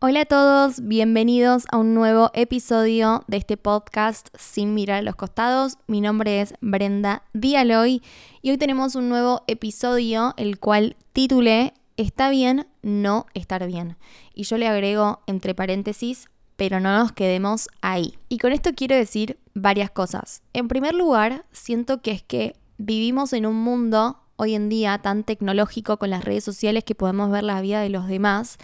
Hola 0.00 0.20
a 0.20 0.24
todos, 0.26 0.86
bienvenidos 0.86 1.64
a 1.72 1.76
un 1.76 1.92
nuevo 1.92 2.30
episodio 2.32 3.24
de 3.26 3.38
este 3.38 3.56
podcast 3.56 4.28
Sin 4.38 4.72
mirar 4.72 4.98
a 4.98 5.02
los 5.02 5.16
costados. 5.16 5.76
Mi 5.88 6.00
nombre 6.00 6.40
es 6.40 6.54
Brenda 6.60 7.24
Dialoy 7.32 8.00
y 8.40 8.50
hoy 8.52 8.58
tenemos 8.58 8.94
un 8.94 9.08
nuevo 9.08 9.42
episodio 9.48 10.34
el 10.36 10.60
cual 10.60 10.94
titulé 11.12 11.74
Está 11.96 12.30
bien 12.30 12.68
no 12.80 13.26
estar 13.34 13.66
bien. 13.66 13.96
Y 14.34 14.44
yo 14.44 14.56
le 14.56 14.68
agrego 14.68 15.18
entre 15.26 15.56
paréntesis, 15.56 16.28
pero 16.54 16.78
no 16.78 16.96
nos 16.96 17.10
quedemos 17.10 17.66
ahí. 17.82 18.18
Y 18.28 18.38
con 18.38 18.52
esto 18.52 18.70
quiero 18.76 18.94
decir 18.94 19.36
varias 19.54 19.90
cosas. 19.90 20.42
En 20.52 20.68
primer 20.68 20.94
lugar, 20.94 21.44
siento 21.50 22.02
que 22.02 22.12
es 22.12 22.22
que 22.22 22.54
vivimos 22.76 23.32
en 23.32 23.46
un 23.46 23.56
mundo 23.56 24.20
hoy 24.36 24.54
en 24.54 24.68
día 24.68 24.98
tan 24.98 25.24
tecnológico 25.24 25.96
con 25.96 26.10
las 26.10 26.24
redes 26.24 26.44
sociales 26.44 26.84
que 26.84 26.94
podemos 26.94 27.32
ver 27.32 27.42
la 27.42 27.60
vida 27.60 27.80
de 27.80 27.88
los 27.88 28.06
demás 28.06 28.58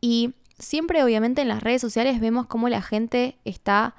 y 0.00 0.34
siempre 0.58 1.02
obviamente 1.02 1.42
en 1.42 1.48
las 1.48 1.62
redes 1.62 1.80
sociales 1.80 2.20
vemos 2.20 2.46
cómo 2.46 2.68
la 2.68 2.82
gente 2.82 3.38
está 3.44 3.94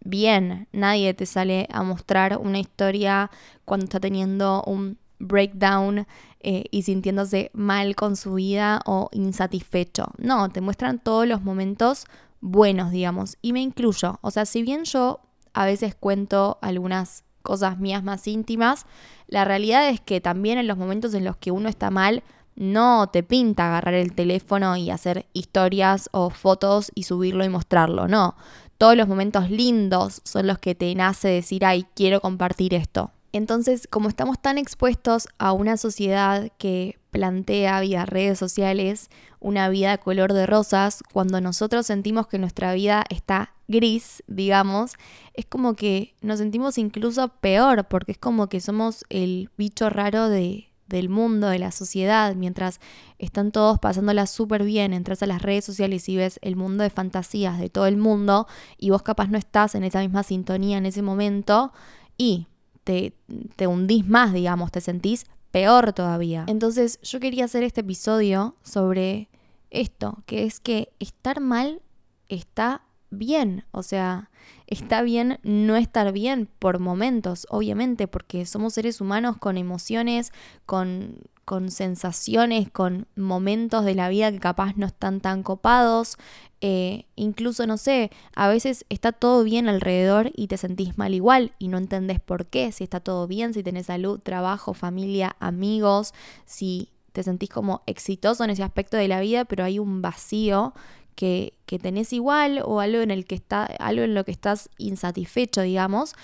bien. 0.00 0.68
Nadie 0.72 1.14
te 1.14 1.26
sale 1.26 1.66
a 1.70 1.82
mostrar 1.82 2.38
una 2.38 2.58
historia 2.58 3.30
cuando 3.64 3.84
está 3.84 4.00
teniendo 4.00 4.62
un 4.66 4.98
breakdown 5.18 6.06
eh, 6.40 6.64
y 6.70 6.82
sintiéndose 6.82 7.50
mal 7.54 7.96
con 7.96 8.16
su 8.16 8.34
vida 8.34 8.80
o 8.86 9.08
insatisfecho. 9.12 10.06
No, 10.18 10.48
te 10.50 10.60
muestran 10.60 10.98
todos 10.98 11.26
los 11.26 11.42
momentos 11.42 12.06
buenos, 12.40 12.90
digamos. 12.90 13.36
Y 13.42 13.52
me 13.52 13.60
incluyo. 13.60 14.18
O 14.22 14.30
sea, 14.30 14.46
si 14.46 14.62
bien 14.62 14.84
yo 14.84 15.20
a 15.54 15.64
veces 15.64 15.94
cuento 15.94 16.58
algunas 16.60 17.24
cosas 17.42 17.78
mías 17.78 18.02
más 18.02 18.26
íntimas, 18.26 18.86
la 19.28 19.44
realidad 19.44 19.88
es 19.88 20.00
que 20.00 20.20
también 20.20 20.58
en 20.58 20.66
los 20.66 20.76
momentos 20.76 21.14
en 21.14 21.24
los 21.24 21.36
que 21.36 21.50
uno 21.50 21.68
está 21.68 21.90
mal, 21.90 22.22
no 22.56 23.08
te 23.08 23.22
pinta 23.22 23.66
agarrar 23.68 23.94
el 23.94 24.14
teléfono 24.14 24.76
y 24.76 24.90
hacer 24.90 25.26
historias 25.32 26.08
o 26.12 26.30
fotos 26.30 26.90
y 26.94 27.04
subirlo 27.04 27.44
y 27.44 27.48
mostrarlo, 27.48 28.08
no. 28.08 28.36
Todos 28.78 28.96
los 28.96 29.08
momentos 29.08 29.50
lindos 29.50 30.20
son 30.24 30.46
los 30.46 30.58
que 30.58 30.74
te 30.74 30.94
nace 30.94 31.28
decir, 31.28 31.64
ay, 31.64 31.86
quiero 31.94 32.20
compartir 32.20 32.74
esto. 32.74 33.10
Entonces, 33.32 33.86
como 33.90 34.08
estamos 34.08 34.40
tan 34.40 34.58
expuestos 34.58 35.28
a 35.38 35.52
una 35.52 35.76
sociedad 35.76 36.50
que 36.58 36.98
plantea 37.10 37.80
vía 37.80 38.06
redes 38.06 38.38
sociales 38.38 39.08
una 39.40 39.68
vida 39.68 39.98
color 39.98 40.32
de 40.32 40.46
rosas, 40.46 41.02
cuando 41.12 41.40
nosotros 41.40 41.86
sentimos 41.86 42.26
que 42.26 42.38
nuestra 42.38 42.74
vida 42.74 43.04
está 43.10 43.54
gris, 43.68 44.22
digamos, 44.26 44.92
es 45.34 45.46
como 45.46 45.74
que 45.74 46.14
nos 46.20 46.38
sentimos 46.38 46.78
incluso 46.78 47.28
peor, 47.28 47.86
porque 47.88 48.12
es 48.12 48.18
como 48.18 48.48
que 48.48 48.60
somos 48.60 49.04
el 49.08 49.50
bicho 49.56 49.88
raro 49.88 50.28
de, 50.28 50.68
del 50.86 51.08
mundo, 51.08 51.48
de 51.48 51.58
la 51.58 51.70
sociedad, 51.72 52.34
mientras 52.34 52.80
están 53.18 53.52
todos 53.52 53.78
pasándola 53.78 54.26
súper 54.26 54.64
bien, 54.64 54.92
entras 54.92 55.22
a 55.22 55.26
las 55.26 55.42
redes 55.42 55.64
sociales 55.64 56.08
y 56.08 56.16
ves 56.16 56.38
el 56.42 56.56
mundo 56.56 56.82
de 56.82 56.90
fantasías 56.90 57.58
de 57.58 57.68
todo 57.68 57.86
el 57.86 57.96
mundo 57.96 58.46
y 58.78 58.90
vos 58.90 59.02
capaz 59.02 59.28
no 59.28 59.38
estás 59.38 59.74
en 59.74 59.84
esa 59.84 60.00
misma 60.00 60.22
sintonía 60.22 60.78
en 60.78 60.86
ese 60.86 61.02
momento 61.02 61.72
y 62.16 62.46
te, 62.84 63.14
te 63.56 63.66
hundís 63.66 64.06
más, 64.06 64.32
digamos, 64.32 64.70
te 64.70 64.80
sentís 64.80 65.26
peor 65.50 65.92
todavía. 65.92 66.44
Entonces 66.46 67.00
yo 67.02 67.18
quería 67.18 67.46
hacer 67.46 67.62
este 67.62 67.80
episodio 67.80 68.56
sobre 68.62 69.28
esto, 69.70 70.22
que 70.26 70.44
es 70.44 70.60
que 70.60 70.92
estar 70.98 71.40
mal 71.40 71.82
está 72.28 72.85
bien, 73.10 73.64
o 73.70 73.82
sea, 73.82 74.30
está 74.66 75.02
bien 75.02 75.38
no 75.42 75.76
estar 75.76 76.12
bien 76.12 76.48
por 76.58 76.78
momentos, 76.78 77.46
obviamente, 77.50 78.08
porque 78.08 78.46
somos 78.46 78.74
seres 78.74 79.00
humanos 79.00 79.36
con 79.38 79.56
emociones, 79.56 80.32
con, 80.66 81.18
con 81.44 81.70
sensaciones, 81.70 82.70
con 82.70 83.06
momentos 83.16 83.84
de 83.84 83.94
la 83.94 84.08
vida 84.08 84.32
que 84.32 84.40
capaz 84.40 84.76
no 84.76 84.86
están 84.86 85.20
tan 85.20 85.42
copados, 85.42 86.16
eh, 86.60 87.04
incluso, 87.16 87.66
no 87.66 87.76
sé, 87.76 88.10
a 88.34 88.48
veces 88.48 88.84
está 88.88 89.12
todo 89.12 89.44
bien 89.44 89.68
alrededor 89.68 90.32
y 90.34 90.48
te 90.48 90.56
sentís 90.56 90.96
mal 90.96 91.14
igual 91.14 91.52
y 91.58 91.68
no 91.68 91.78
entendés 91.78 92.20
por 92.20 92.46
qué, 92.46 92.72
si 92.72 92.84
está 92.84 93.00
todo 93.00 93.26
bien, 93.26 93.54
si 93.54 93.62
tenés 93.62 93.86
salud, 93.86 94.20
trabajo, 94.20 94.74
familia, 94.74 95.36
amigos, 95.38 96.14
si 96.44 96.90
te 97.12 97.22
sentís 97.22 97.48
como 97.48 97.82
exitoso 97.86 98.44
en 98.44 98.50
ese 98.50 98.62
aspecto 98.62 98.96
de 98.96 99.08
la 99.08 99.20
vida, 99.20 99.44
pero 99.44 99.64
hay 99.64 99.78
un 99.78 100.02
vacío 100.02 100.74
que, 101.16 101.54
tenés 101.82 102.12
igual 102.12 102.62
o 102.64 102.80
algo 102.80 103.00
en 103.00 103.10
el 103.10 103.24
que 103.24 103.34
está, 103.34 103.64
algo 103.64 104.04
en 104.04 104.14
lo 104.14 104.24
que 104.24 104.30
estás 104.30 104.70
insatisfecho, 104.78 105.62
digamos, 105.62 106.14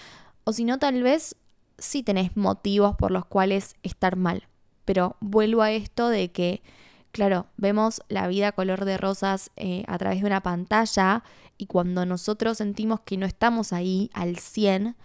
o 0.44 0.52
si 0.52 0.64
no, 0.64 0.78
tal 0.78 1.02
vez 1.02 1.34
sí 1.78 2.02
tenés 2.02 2.36
motivos 2.36 2.94
por 2.96 3.10
los 3.10 3.24
cuales 3.24 3.74
estar 3.82 4.16
mal. 4.16 4.46
Pero 4.84 5.16
vuelvo 5.20 5.62
a 5.62 5.72
esto 5.72 6.08
de 6.08 6.30
que, 6.30 6.62
claro, 7.10 7.46
vemos 7.56 8.02
la 8.08 8.28
vida 8.28 8.52
color 8.52 8.84
de 8.84 8.98
rosas 8.98 9.50
eh, 9.56 9.84
a 9.88 9.98
través 9.98 10.20
de 10.20 10.26
una 10.26 10.42
pantalla 10.42 11.24
y 11.58 11.66
cuando 11.66 12.06
nosotros 12.06 12.58
sentimos 12.58 13.00
que 13.00 13.16
no 13.16 13.26
estamos 13.26 13.72
ahí 13.72 14.10
al 14.12 14.38
100, 14.38 14.96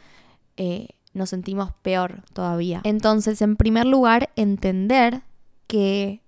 eh, 0.58 0.90
nos 1.14 1.30
sentimos 1.30 1.72
peor 1.82 2.24
todavía. 2.34 2.82
Entonces, 2.84 3.42
en 3.42 3.56
primer 3.56 3.86
lugar, 3.86 4.32
entender 4.36 5.22
que 5.68 6.22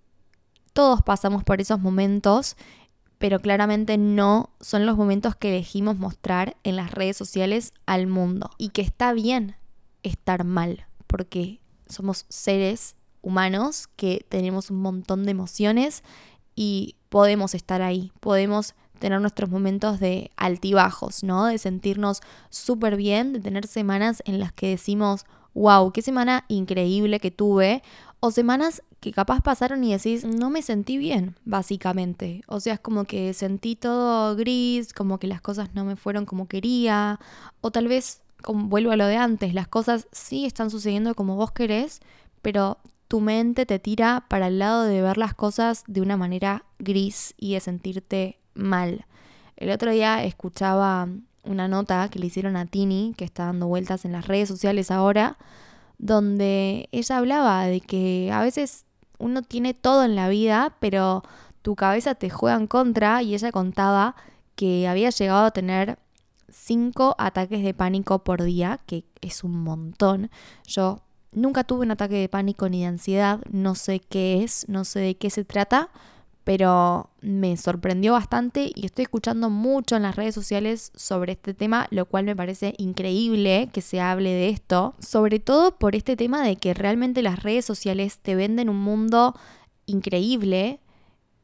todos 0.74 1.02
pasamos 1.02 1.44
por 1.44 1.60
esos 1.62 1.80
momentos 1.80 2.56
pero 3.20 3.42
claramente 3.42 3.98
no 3.98 4.50
son 4.62 4.86
los 4.86 4.98
momentos 4.98 5.36
que 5.36 5.50
elegimos 5.50 5.98
mostrar 5.98 6.56
en 6.64 6.76
las 6.78 6.92
redes 6.92 7.18
sociales 7.18 7.74
al 7.86 8.08
mundo. 8.08 8.50
Y 8.58 8.70
que 8.70 8.82
está 8.82 9.14
bien 9.14 9.58
estar 10.04 10.46
mal, 10.46 10.88
porque 11.06 11.60
somos 11.88 12.26
seres 12.30 12.96
humanos 13.22 13.88
que 13.96 14.26
tenemos 14.30 14.72
un 14.72 14.82
montón 14.82 15.26
de 15.26 15.32
emociones 15.32 16.04
y 16.56 16.96
podemos 17.10 17.54
estar 17.56 17.82
ahí, 17.82 18.14
podemos 18.22 18.74
tener 19.00 19.20
nuestros 19.20 19.50
momentos 19.50 20.00
de 20.00 20.32
altibajos, 20.38 21.24
¿no? 21.24 21.46
De 21.46 21.58
sentirnos 21.58 22.22
súper 22.50 22.96
bien, 22.96 23.34
de 23.34 23.40
tener 23.40 23.68
semanas 23.68 24.22
en 24.26 24.40
las 24.40 24.54
que 24.54 24.70
decimos, 24.70 25.26
wow, 25.54 25.92
qué 25.92 26.02
semana 26.02 26.46
increíble 26.48 27.20
que 27.20 27.32
tuve, 27.32 27.82
o 28.20 28.32
semanas 28.32 28.84
que 29.00 29.12
capaz 29.12 29.42
pasaron 29.42 29.84
y 29.84 29.94
decís, 29.94 30.26
no 30.26 30.50
me 30.50 30.62
sentí 30.62 30.98
bien, 30.98 31.36
básicamente. 31.46 32.44
O 32.48 32.60
sea, 32.60 32.76
es 32.76 32.80
como 32.80 33.06
que 33.06 33.34
sentí 33.34 33.76
todo 33.76 34.36
gris, 34.36 34.94
como 34.94 35.20
que 35.20 35.28
las 35.28 35.42
cosas 35.42 35.74
no 35.74 35.86
me 35.86 35.96
fueron 35.96 36.26
como 36.26 36.48
quería, 36.48 37.20
o 37.62 37.72
tal 37.72 37.88
vez, 37.88 38.22
como 38.42 38.68
vuelvo 38.68 38.92
a 38.92 38.98
lo 38.98 39.06
de 39.06 39.18
antes, 39.18 39.54
las 39.54 39.68
cosas 39.68 40.08
sí 40.12 40.46
están 40.46 40.70
sucediendo 40.70 41.16
como 41.16 41.36
vos 41.36 41.52
querés, 41.52 42.02
pero 42.42 42.78
tu 43.08 43.22
mente 43.22 43.66
te 43.66 43.80
tira 43.80 44.26
para 44.28 44.48
el 44.48 44.60
lado 44.60 44.84
de 44.84 45.02
ver 45.02 45.18
las 45.18 45.34
cosas 45.34 45.84
de 45.88 46.02
una 46.02 46.18
manera 46.18 46.66
gris 46.78 47.34
y 47.38 47.54
de 47.54 47.60
sentirte 47.60 48.40
mal. 48.54 49.06
El 49.58 49.72
otro 49.72 49.92
día 49.92 50.24
escuchaba 50.24 51.08
una 51.44 51.68
nota 51.68 52.10
que 52.10 52.20
le 52.20 52.28
hicieron 52.28 52.56
a 52.56 52.66
Tini, 52.66 53.14
que 53.18 53.26
está 53.26 53.46
dando 53.46 53.68
vueltas 53.68 54.06
en 54.06 54.12
las 54.12 54.28
redes 54.28 54.48
sociales 54.48 54.92
ahora, 54.92 55.38
donde 55.98 56.88
ella 56.92 57.18
hablaba 57.18 57.66
de 57.66 57.82
que 57.82 58.30
a 58.32 58.42
veces 58.42 58.86
uno 59.20 59.42
tiene 59.44 59.74
todo 59.74 60.04
en 60.04 60.16
la 60.16 60.30
vida, 60.30 60.76
pero 60.80 61.24
tu 61.62 61.76
cabeza 61.76 62.16
te 62.16 62.30
juega 62.30 62.58
en 62.58 62.68
contra 62.68 63.22
y 63.22 63.36
ella 63.36 63.52
contaba 63.52 64.16
que 64.56 64.88
había 64.88 65.10
llegado 65.12 65.46
a 65.46 65.52
tener 65.52 66.00
cinco 66.50 67.16
ataques 67.18 67.64
de 67.64 67.74
pánico 67.74 68.24
por 68.24 68.44
día, 68.44 68.80
que 68.86 69.06
es 69.22 69.44
un 69.44 69.64
montón. 69.64 70.32
Yo 70.66 71.02
nunca 71.32 71.64
tuve 71.64 71.86
un 71.86 71.92
ataque 71.92 72.16
de 72.16 72.30
pánico 72.30 72.70
ni 72.70 72.82
de 72.82 72.88
ansiedad, 72.88 73.40
no 73.52 73.76
sé 73.76 74.00
qué 74.00 74.44
es, 74.44 74.68
no 74.68 74.86
sé 74.86 75.00
de 75.00 75.18
qué 75.18 75.30
se 75.30 75.46
trata, 75.46 75.90
pero 76.50 77.12
me 77.22 77.56
sorprendió 77.58 78.14
bastante 78.14 78.72
y 78.74 78.88
estoy 78.88 79.04
escuchando 79.04 79.52
mucho 79.52 79.96
en 79.96 80.02
las 80.02 80.16
redes 80.16 80.34
sociales 80.34 80.92
sobre 80.96 81.34
este 81.34 81.54
tema, 81.54 81.86
lo 81.92 82.08
cual 82.08 82.26
me 82.26 82.36
parece 82.36 82.74
increíble 82.80 83.70
que 83.72 83.82
se 83.82 84.02
hable 84.02 84.32
de 84.32 84.50
esto, 84.50 84.96
sobre 84.98 85.40
todo 85.40 85.78
por 85.78 85.96
este 85.96 86.16
tema 86.16 86.42
de 86.42 86.56
que 86.56 86.74
realmente 86.74 87.22
las 87.22 87.44
redes 87.44 87.66
sociales 87.66 88.18
te 88.18 88.34
venden 88.34 88.68
un 88.68 88.80
mundo 88.80 89.36
increíble, 89.86 90.80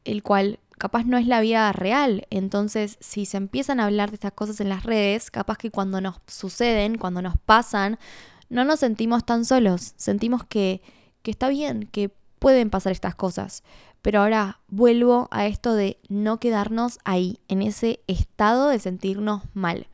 el 0.04 0.24
cual 0.24 0.58
capaz 0.76 1.04
no 1.04 1.18
es 1.18 1.28
la 1.28 1.40
vida 1.40 1.70
real. 1.70 2.26
Entonces, 2.30 2.96
si 2.98 3.26
se 3.26 3.36
empiezan 3.36 3.78
a 3.78 3.84
hablar 3.84 4.10
de 4.10 4.16
estas 4.16 4.32
cosas 4.32 4.60
en 4.60 4.68
las 4.68 4.82
redes, 4.82 5.30
capaz 5.30 5.56
que 5.56 5.70
cuando 5.70 6.00
nos 6.00 6.16
suceden, 6.26 6.98
cuando 6.98 7.22
nos 7.22 7.38
pasan, 7.38 8.00
no 8.48 8.64
nos 8.64 8.80
sentimos 8.80 9.24
tan 9.24 9.44
solos, 9.44 9.92
sentimos 9.94 10.42
que, 10.42 10.82
que 11.22 11.30
está 11.30 11.48
bien, 11.48 11.88
que 11.92 12.10
pueden 12.38 12.70
pasar 12.70 12.92
estas 12.92 13.14
cosas. 13.14 13.62
Pero 14.02 14.20
ahora 14.20 14.60
vuelvo 14.68 15.28
a 15.30 15.46
esto 15.46 15.74
de 15.74 15.98
no 16.08 16.38
quedarnos 16.38 16.98
ahí, 17.04 17.40
en 17.48 17.62
ese 17.62 18.00
estado 18.06 18.68
de 18.68 18.78
sentirnos 18.78 19.42
mal. 19.54 19.88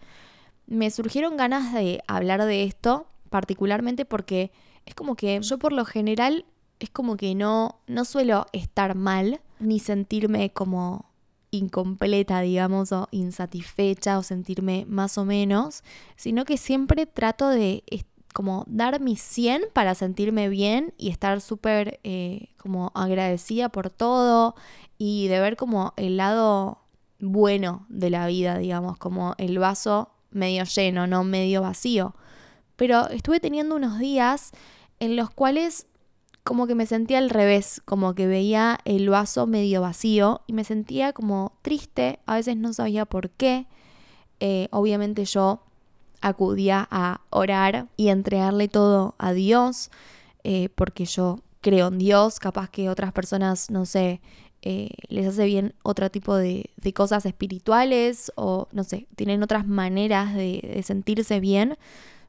Me 0.66 0.90
surgieron 0.90 1.36
ganas 1.36 1.72
de 1.72 2.02
hablar 2.06 2.44
de 2.44 2.64
esto, 2.64 3.06
particularmente 3.30 4.04
porque 4.04 4.52
es 4.86 4.94
como 4.94 5.16
que 5.16 5.40
yo 5.40 5.58
por 5.58 5.72
lo 5.72 5.84
general 5.84 6.44
es 6.78 6.90
como 6.90 7.16
que 7.16 7.34
no, 7.34 7.80
no 7.86 8.04
suelo 8.04 8.46
estar 8.52 8.94
mal, 8.94 9.40
ni 9.60 9.78
sentirme 9.78 10.52
como 10.52 11.12
incompleta, 11.52 12.40
digamos, 12.40 12.92
o 12.92 13.08
insatisfecha 13.12 14.18
o 14.18 14.22
sentirme 14.22 14.84
más 14.88 15.18
o 15.18 15.24
menos, 15.24 15.84
sino 16.16 16.44
que 16.44 16.56
siempre 16.56 17.06
trato 17.06 17.48
de 17.48 17.84
como 18.32 18.64
dar 18.66 19.00
mi 19.00 19.16
100 19.16 19.64
para 19.72 19.94
sentirme 19.94 20.48
bien 20.48 20.94
y 20.98 21.10
estar 21.10 21.40
súper 21.40 22.00
eh, 22.04 22.48
como 22.56 22.92
agradecida 22.94 23.68
por 23.68 23.90
todo 23.90 24.54
y 24.98 25.28
de 25.28 25.40
ver 25.40 25.56
como 25.56 25.94
el 25.96 26.16
lado 26.16 26.78
bueno 27.18 27.86
de 27.88 28.10
la 28.10 28.26
vida, 28.26 28.58
digamos, 28.58 28.98
como 28.98 29.34
el 29.38 29.58
vaso 29.58 30.10
medio 30.30 30.64
lleno, 30.64 31.06
no 31.06 31.24
medio 31.24 31.62
vacío. 31.62 32.14
Pero 32.76 33.08
estuve 33.10 33.40
teniendo 33.40 33.76
unos 33.76 33.98
días 33.98 34.50
en 34.98 35.16
los 35.16 35.30
cuales 35.30 35.86
como 36.44 36.66
que 36.66 36.74
me 36.74 36.86
sentía 36.86 37.18
al 37.18 37.30
revés, 37.30 37.80
como 37.84 38.14
que 38.14 38.26
veía 38.26 38.78
el 38.84 39.08
vaso 39.08 39.46
medio 39.46 39.80
vacío 39.80 40.42
y 40.46 40.52
me 40.52 40.64
sentía 40.64 41.12
como 41.12 41.58
triste, 41.62 42.18
a 42.26 42.34
veces 42.34 42.56
no 42.56 42.72
sabía 42.72 43.04
por 43.04 43.30
qué. 43.30 43.66
Eh, 44.40 44.66
obviamente 44.72 45.24
yo 45.24 45.62
acudía 46.22 46.88
a 46.90 47.20
orar 47.30 47.88
y 47.96 48.08
entregarle 48.08 48.68
todo 48.68 49.14
a 49.18 49.32
Dios, 49.32 49.90
eh, 50.44 50.68
porque 50.74 51.04
yo 51.04 51.40
creo 51.60 51.88
en 51.88 51.98
Dios, 51.98 52.38
capaz 52.38 52.70
que 52.70 52.88
otras 52.88 53.12
personas, 53.12 53.70
no 53.70 53.84
sé, 53.84 54.20
eh, 54.62 54.90
les 55.08 55.26
hace 55.26 55.44
bien 55.46 55.74
otro 55.82 56.08
tipo 56.10 56.36
de, 56.36 56.70
cosas 56.94 57.26
espirituales 57.26 58.30
o, 58.36 58.68
no 58.72 58.84
sé, 58.84 59.08
tienen 59.16 59.42
otras 59.42 59.66
maneras 59.66 60.34
de, 60.34 60.80
sentirse 60.84 61.40
bien. 61.40 61.76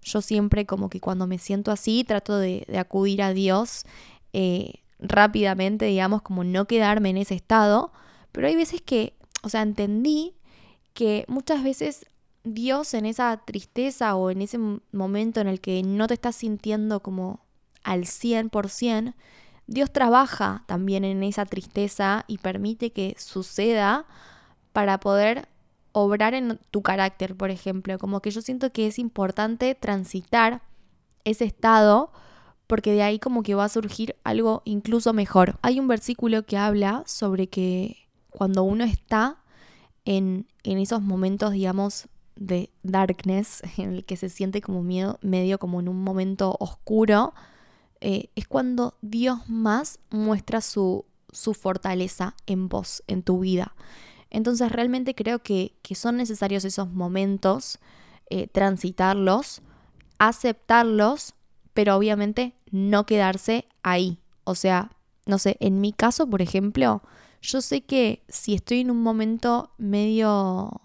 Yo 0.01 0.21
siempre 0.21 0.65
como 0.65 0.89
que 0.89 0.99
cuando 0.99 1.27
me 1.27 1.37
siento 1.37 1.71
así 1.71 2.03
trato 2.03 2.37
de, 2.37 2.65
acudir 2.77 3.21
a 3.21 3.33
Dios 3.33 3.85
eh, 4.33 4.81
rápidamente, 4.99 5.85
digamos, 5.85 6.23
como 6.23 6.43
no 6.43 6.65
quedarme 6.65 7.11
en 7.11 7.17
ese 7.17 7.35
estado. 7.35 7.91
Pero 8.31 8.47
hay 8.47 8.55
veces 8.55 8.81
que, 8.81 9.13
o 9.43 9.49
sea, 9.49 9.61
entendí 9.61 10.33
que 10.93 11.25
muchas 11.27 11.63
veces 11.63 12.05
Dios 12.43 12.93
en 12.93 13.05
esa 13.05 13.37
tristeza 13.37 14.15
o 14.15 14.29
en 14.29 14.41
ese 14.41 14.59
momento 14.91 15.39
en 15.41 15.47
el 15.47 15.61
que 15.61 15.81
no 15.83 16.07
te 16.07 16.13
estás 16.15 16.35
sintiendo 16.35 17.01
como 17.01 17.39
al 17.83 18.05
100%, 18.05 19.13
Dios 19.67 19.91
trabaja 19.91 20.63
también 20.67 21.05
en 21.05 21.23
esa 21.23 21.45
tristeza 21.45 22.25
y 22.27 22.37
permite 22.37 22.91
que 22.91 23.15
suceda 23.17 24.05
para 24.73 24.99
poder 24.99 25.47
obrar 25.93 26.33
en 26.33 26.59
tu 26.69 26.81
carácter, 26.81 27.35
por 27.35 27.49
ejemplo. 27.49 27.97
Como 27.97 28.21
que 28.21 28.31
yo 28.31 28.41
siento 28.41 28.71
que 28.71 28.87
es 28.87 28.99
importante 28.99 29.73
transitar 29.75 30.61
ese 31.23 31.45
estado 31.45 32.11
porque 32.67 32.91
de 32.91 33.03
ahí 33.03 33.19
como 33.19 33.43
que 33.43 33.55
va 33.55 33.65
a 33.65 33.69
surgir 33.69 34.15
algo 34.23 34.63
incluso 34.65 35.13
mejor. 35.13 35.59
Hay 35.61 35.79
un 35.79 35.87
versículo 35.87 36.45
que 36.45 36.57
habla 36.57 37.03
sobre 37.05 37.47
que 37.47 38.07
cuando 38.31 38.63
uno 38.63 38.83
está 38.83 39.37
en, 40.05 40.47
en 40.63 40.79
esos 40.79 41.01
momentos, 41.01 41.51
digamos, 41.51 42.07
de 42.35 42.69
darkness, 42.83 43.61
en 43.77 43.93
el 43.93 44.05
que 44.05 44.17
se 44.17 44.29
siente 44.29 44.61
como 44.61 44.83
miedo, 44.83 45.19
medio 45.21 45.59
como 45.59 45.79
en 45.79 45.89
un 45.89 46.03
momento 46.03 46.55
oscuro, 46.59 47.33
eh, 48.01 48.29
es 48.35 48.47
cuando 48.47 48.97
Dios 49.01 49.47
más 49.47 49.99
muestra 50.09 50.61
su, 50.61 51.05
su, 51.31 51.53
fortaleza 51.53 52.35
en 52.45 52.67
vos, 52.67 53.01
en 53.07 53.23
tu 53.23 53.39
vida. 53.39 53.75
Entonces 54.29 54.71
realmente 54.71 55.15
creo 55.15 55.39
que, 55.39 55.75
son 55.95 56.17
necesarios 56.17 56.65
esos 56.65 56.89
momentos, 56.89 57.79
eh, 58.29 58.47
transitarlos, 58.47 59.61
aceptarlos, 60.17 61.35
pero 61.73 61.95
obviamente 61.95 62.55
no 62.71 63.05
quedarse 63.05 63.67
ahí. 63.83 64.19
O 64.43 64.55
sea, 64.55 64.91
no 65.25 65.37
sé, 65.37 65.55
en 65.59 65.79
mi 65.79 65.93
caso, 65.93 66.27
por 66.27 66.41
ejemplo, 66.41 67.03
yo 67.41 67.61
sé 67.61 67.81
que 67.81 68.23
si 68.27 68.55
estoy 68.55 68.81
en 68.81 68.91
un 68.91 69.01
momento 69.01 69.71
medio 69.77 70.81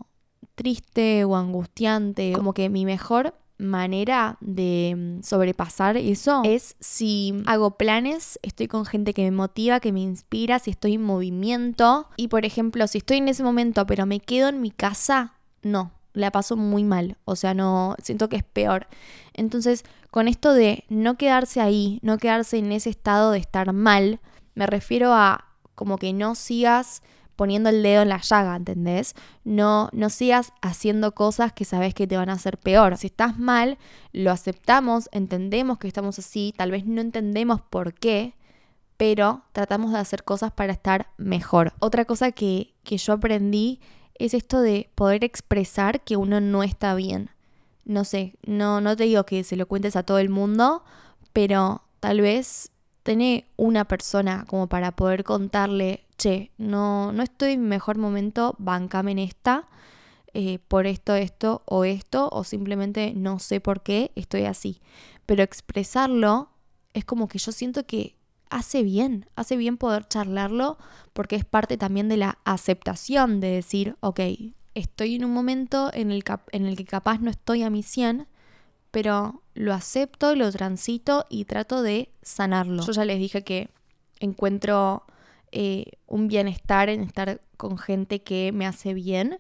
triste 0.59 1.25
o 1.25 1.37
angustiante, 1.37 2.33
como 2.35 2.53
que 2.53 2.69
mi 2.69 2.85
mejor 2.85 3.33
manera 3.59 4.37
de 4.41 4.95
mm, 4.97 5.23
sobrepasar 5.23 5.97
eso 5.97 6.43
es 6.45 6.75
si 6.81 7.43
hago 7.47 7.77
planes, 7.77 8.41
estoy 8.43 8.67
con 8.67 8.85
gente 8.85 9.15
que 9.15 9.23
me 9.23 9.31
motiva, 9.31 9.79
que 9.79 9.93
me 9.93 10.01
inspira, 10.01 10.59
si 10.59 10.73
estoy 10.73 10.95
en 10.95 11.05
movimiento 11.05 12.09
y 12.17 12.27
por 12.27 12.45
ejemplo, 12.45 12.89
si 12.89 12.99
estoy 12.99 13.19
en 13.19 13.29
ese 13.29 13.45
momento 13.45 13.87
pero 13.87 14.05
me 14.05 14.19
quedo 14.19 14.49
en 14.49 14.61
mi 14.61 14.73
casa, 14.73 15.35
no, 15.63 15.93
la 16.13 16.33
paso 16.33 16.57
muy 16.57 16.83
mal, 16.83 17.17
o 17.25 17.37
sea, 17.37 17.55
no 17.55 17.95
siento 18.03 18.29
que 18.29 18.37
es 18.37 18.45
peor. 18.45 18.89
Entonces, 19.35 19.85
con 20.11 20.27
esto 20.27 20.55
de 20.55 20.85
no 20.89 21.17
quedarse 21.17 21.61
ahí, 21.61 22.01
no 22.03 22.19
quedarse 22.19 22.59
en 22.59 22.73
ese 22.73 22.91
estado 22.91 23.31
de 23.31 23.39
estar 23.39 23.73
mal, 23.73 24.19
me 24.57 24.67
refiero 24.67 25.15
a 25.15 25.45
como 25.77 25.99
que 25.99 26.13
no 26.13 26.35
sigas 26.35 27.03
poniendo 27.39 27.69
el 27.69 27.85
dedo 27.85 28.03
en 28.03 28.09
la 28.09 28.21
llaga, 28.21 28.57
¿entendés? 28.57 29.15
No, 29.45 29.91
no 29.93 30.11
sigas 30.11 30.53
haciendo 30.61 31.15
cosas 31.15 31.53
que 31.53 31.65
sabes 31.65 31.95
que 31.95 32.09
te 32.09 32.17
van 32.17 32.31
a 32.31 32.33
hacer 32.33 32.59
peor. 32.59 32.97
Si 32.97 33.07
estás 33.07 33.39
mal, 33.39 33.79
lo 34.13 34.33
aceptamos, 34.33 35.09
entendemos 35.13 35.79
que 35.79 35.87
estamos 35.87 36.19
así, 36.19 36.53
tal 36.57 36.73
vez 36.73 36.85
no 36.85 37.01
entendemos 37.01 37.61
por 37.61 37.95
qué, 37.95 38.35
pero 38.97 39.45
tratamos 39.53 39.93
de 39.93 40.01
hacer 40.01 40.25
cosas 40.25 40.51
para 40.51 40.73
estar 40.73 41.11
mejor. 41.17 41.75
Otra 41.79 42.05
cosa 42.07 42.33
que, 42.33 42.75
que 42.83 42.99
yo 42.99 43.13
aprendí 43.13 43.79
es 44.17 44.35
esto 44.35 44.61
de 44.61 44.91
poder 44.97 45.23
expresar 45.23 46.01
que 46.01 46.17
uno 46.17 46.41
no 46.41 46.65
está 46.65 46.97
bien. 46.97 47.31
No 47.85 48.05
sé, 48.05 48.35
no, 48.45 48.81
no 48.81 48.97
te 48.97 49.05
digo 49.05 49.25
que 49.25 49.45
se 49.45 49.55
lo 49.55 49.69
cuentes 49.69 49.95
a 49.95 50.03
todo 50.03 50.19
el 50.19 50.29
mundo, 50.29 50.83
pero 51.33 51.83
tal 52.01 52.21
vez 52.21 52.73
tener 53.05 53.45
una 53.57 53.85
persona 53.85 54.45
como 54.49 54.67
para 54.67 54.91
poder 54.91 55.23
contarle 55.23 56.08
che, 56.19 56.51
no, 56.59 57.13
no 57.13 57.23
estoy 57.23 57.53
en 57.53 57.63
mi 57.63 57.69
mejor 57.69 57.97
momento, 57.97 58.55
bancame 58.59 59.13
en 59.13 59.21
esta, 59.21 59.69
eh, 60.35 60.59
por 60.69 60.87
esto, 60.87 61.15
esto 61.15 61.63
o 61.65 61.85
esto, 61.85 62.29
o 62.31 62.45
simplemente 62.45 63.15
no 63.15 63.39
sé 63.39 63.61
por 63.61 63.83
qué 63.83 64.13
estoy 64.15 64.45
así. 64.45 64.81
Pero 65.25 65.43
expresarlo 65.43 66.51
es 66.93 67.05
como 67.05 67.29
que 67.29 67.39
yo 67.39 67.53
siento 67.53 67.87
que 67.87 68.17
hace 68.51 68.83
bien, 68.83 69.27
hace 69.37 69.57
bien 69.57 69.77
poder 69.77 70.07
charlarlo 70.09 70.79
porque 71.13 71.37
es 71.37 71.45
parte 71.45 71.77
también 71.77 72.09
de 72.09 72.17
la 72.17 72.39
aceptación 72.45 73.41
de 73.41 73.49
decir, 73.49 73.97
ok, 74.01 74.21
estoy 74.75 75.17
en 75.17 75.25
un 75.25 75.33
momento 75.33 75.91
en 75.93 76.11
el, 76.11 76.25
en 76.53 76.67
el 76.67 76.77
que 76.77 76.85
capaz 76.85 77.21
no 77.21 77.31
estoy 77.31 77.63
a 77.63 77.71
mi 77.71 77.83
100, 77.83 78.27
pero 78.91 79.43
lo 79.55 79.75
acepto, 79.75 80.35
lo 80.35 80.51
transito 80.51 81.27
y 81.29 81.45
trato 81.45 81.83
de 81.83 82.11
sanarlo. 82.23 82.85
Yo 82.85 82.93
ya 82.93 83.05
les 83.05 83.19
dije 83.19 83.45
que 83.45 83.71
encuentro 84.21 85.05
eh, 85.53 85.93
un 86.07 86.29
bienestar 86.29 86.89
en 86.89 87.03
estar 87.03 87.41
con 87.57 87.79
gente 87.79 88.23
que 88.23 88.53
me 88.53 88.67
hace 88.67 88.95
bien. 88.95 89.39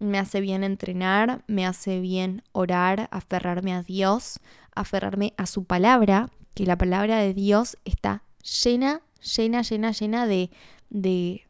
Me 0.00 0.18
hace 0.18 0.40
bien 0.40 0.62
entrenar, 0.62 1.42
me 1.48 1.66
hace 1.66 2.00
bien 2.00 2.42
orar, 2.52 3.08
aferrarme 3.10 3.74
a 3.74 3.82
Dios, 3.82 4.38
aferrarme 4.74 5.34
a 5.36 5.46
su 5.46 5.64
palabra, 5.64 6.30
que 6.54 6.66
la 6.66 6.78
palabra 6.78 7.18
de 7.18 7.34
Dios 7.34 7.76
está 7.84 8.22
llena, 8.62 9.00
llena, 9.36 9.62
llena, 9.62 9.90
llena 9.90 10.26
de, 10.26 10.50
de 10.88 11.48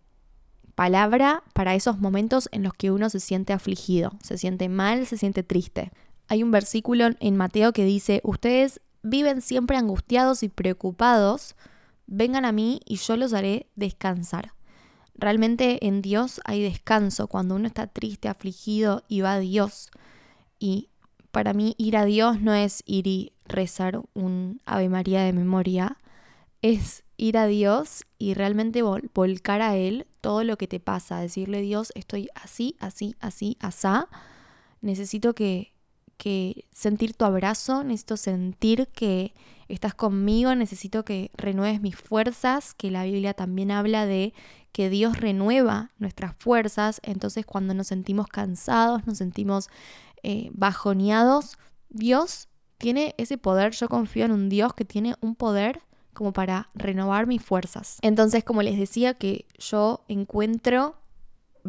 palabra 0.74 1.42
para 1.54 1.74
esos 1.74 1.98
momentos 1.98 2.48
en 2.52 2.62
los 2.62 2.72
que 2.72 2.90
uno 2.90 3.10
se 3.10 3.20
siente 3.20 3.52
afligido, 3.52 4.12
se 4.22 4.38
siente 4.38 4.68
mal, 4.68 5.06
se 5.06 5.18
siente 5.18 5.42
triste. 5.42 5.90
Hay 6.28 6.42
un 6.42 6.50
versículo 6.50 7.08
en 7.20 7.36
Mateo 7.36 7.72
que 7.72 7.84
dice, 7.84 8.20
ustedes 8.22 8.80
viven 9.02 9.40
siempre 9.40 9.76
angustiados 9.76 10.42
y 10.42 10.48
preocupados, 10.48 11.56
vengan 12.08 12.44
a 12.44 12.52
mí 12.52 12.80
y 12.84 12.96
yo 12.96 13.16
los 13.16 13.32
haré 13.32 13.68
descansar. 13.76 14.54
Realmente 15.14 15.86
en 15.86 16.02
Dios 16.02 16.40
hay 16.44 16.62
descanso 16.62 17.28
cuando 17.28 17.54
uno 17.54 17.66
está 17.66 17.86
triste, 17.86 18.28
afligido 18.28 19.04
y 19.08 19.20
va 19.20 19.34
a 19.34 19.38
Dios. 19.38 19.90
Y 20.58 20.88
para 21.30 21.52
mí 21.52 21.74
ir 21.78 21.96
a 21.96 22.04
Dios 22.04 22.40
no 22.40 22.54
es 22.54 22.82
ir 22.86 23.06
y 23.06 23.32
rezar 23.46 24.00
un 24.14 24.60
Ave 24.64 24.88
María 24.88 25.22
de 25.22 25.32
memoria, 25.32 25.98
es 26.62 27.04
ir 27.16 27.36
a 27.36 27.46
Dios 27.46 28.04
y 28.18 28.34
realmente 28.34 28.82
volcar 28.82 29.60
a 29.60 29.76
Él 29.76 30.06
todo 30.20 30.44
lo 30.44 30.56
que 30.56 30.66
te 30.66 30.80
pasa, 30.80 31.20
decirle 31.20 31.60
Dios, 31.60 31.92
estoy 31.94 32.28
así, 32.34 32.76
así, 32.80 33.14
así, 33.20 33.56
asá, 33.60 34.08
necesito 34.80 35.34
que, 35.34 35.72
que 36.16 36.64
sentir 36.72 37.14
tu 37.14 37.24
abrazo, 37.24 37.84
necesito 37.84 38.16
sentir 38.16 38.88
que 38.88 39.34
estás 39.68 39.94
conmigo, 39.94 40.54
necesito 40.54 41.04
que 41.04 41.30
renueves 41.36 41.80
mis 41.80 41.96
fuerzas, 41.96 42.74
que 42.74 42.90
la 42.90 43.04
Biblia 43.04 43.34
también 43.34 43.70
habla 43.70 44.06
de 44.06 44.32
que 44.72 44.90
Dios 44.90 45.18
renueva 45.18 45.90
nuestras 45.98 46.34
fuerzas, 46.36 47.00
entonces 47.02 47.44
cuando 47.44 47.74
nos 47.74 47.88
sentimos 47.88 48.28
cansados, 48.28 49.06
nos 49.06 49.18
sentimos 49.18 49.68
eh, 50.22 50.50
bajoneados, 50.52 51.58
Dios 51.88 52.48
tiene 52.78 53.14
ese 53.18 53.38
poder, 53.38 53.72
yo 53.72 53.88
confío 53.88 54.24
en 54.24 54.32
un 54.32 54.48
Dios 54.48 54.72
que 54.74 54.84
tiene 54.84 55.16
un 55.20 55.34
poder 55.34 55.82
como 56.12 56.32
para 56.32 56.70
renovar 56.74 57.26
mis 57.26 57.42
fuerzas. 57.42 57.98
Entonces, 58.02 58.44
como 58.44 58.62
les 58.62 58.78
decía, 58.78 59.14
que 59.14 59.46
yo 59.58 60.04
encuentro 60.08 60.96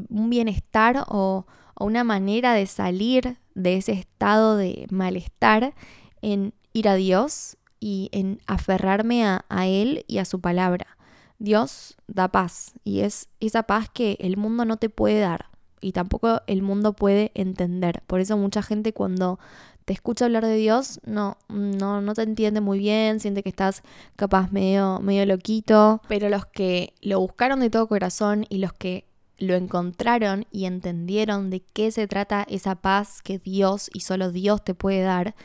un 0.10 0.30
bienestar 0.30 1.06
o, 1.08 1.46
o 1.76 1.86
una 1.86 2.04
manera 2.04 2.54
de 2.54 2.66
salir 2.66 3.38
de 3.54 3.78
ese 3.78 3.92
estado 3.92 4.56
de 4.58 4.88
malestar 4.90 5.76
en 6.22 6.54
ir 6.74 6.88
a 6.88 6.96
Dios 6.96 7.58
y 7.80 8.10
en 8.12 8.40
aferrarme 8.48 9.26
a, 9.26 9.68
Él 9.68 10.06
y 10.08 10.18
a 10.18 10.26
su 10.26 10.40
palabra. 10.40 10.98
Dios 11.38 11.96
da 12.08 12.28
paz 12.28 12.74
y 12.84 13.00
es 13.00 13.30
esa 13.40 13.64
paz 13.64 13.90
que 13.90 14.18
el 14.20 14.36
mundo 14.36 14.66
no 14.66 14.78
te 14.78 14.90
puede 14.90 15.20
dar 15.20 15.46
y 15.80 15.94
tampoco 15.94 16.42
el 16.48 16.62
mundo 16.62 16.94
puede 16.94 17.32
entender. 17.34 18.04
Por 18.08 18.20
eso 18.20 18.36
mucha 18.38 18.62
gente 18.62 18.92
cuando 18.92 19.40
te 19.86 19.94
escucha 19.94 20.26
hablar 20.26 20.46
de 20.46 20.56
Dios 20.56 21.00
no, 21.06 21.38
no, 21.48 22.02
no 22.02 22.14
te 22.14 22.24
entiende 22.24 22.62
muy 22.62 22.80
bien, 22.80 23.20
siente 23.20 23.42
que 23.42 23.50
estás 23.50 23.84
capaz 24.18 24.52
medio, 24.52 25.00
medio 25.00 25.26
loquito, 25.26 26.02
pero 26.08 26.30
los 26.30 26.46
que 26.46 26.94
lo 27.02 27.20
buscaron 27.20 27.62
de 27.62 27.70
todo 27.70 27.88
corazón 27.88 28.46
y 28.50 28.58
los 28.58 28.74
que 28.74 29.06
lo 29.40 29.56
encontraron 29.56 30.46
y 30.52 30.66
entendieron 30.66 31.50
de 31.50 31.62
qué 31.62 31.92
se 31.92 32.08
trata 32.08 32.46
esa 32.50 32.76
paz 32.76 33.22
que 33.22 33.40
Dios 33.40 33.90
y 33.94 34.02
solo 34.02 34.32
Dios 34.32 34.64
te 34.64 34.76
puede 34.76 35.02
dar, 35.02 35.36